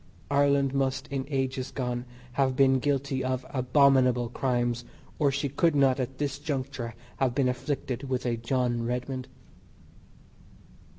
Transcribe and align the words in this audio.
Ireland 0.31 0.73
must 0.73 1.07
in 1.09 1.25
ages 1.29 1.69
gone 1.69 2.05
have 2.31 2.55
been 2.55 2.79
guilty 2.79 3.23
of 3.23 3.45
abominable 3.51 4.29
crimes 4.29 4.83
or 5.19 5.31
she 5.31 5.47
could 5.47 5.75
not 5.75 5.99
at 5.99 6.17
this 6.17 6.39
juncture 6.39 6.95
have 7.17 7.35
been 7.35 7.47
afflicted 7.47 8.09
with 8.09 8.25
a 8.25 8.35
John 8.35 8.81
Redmond. 8.83 9.27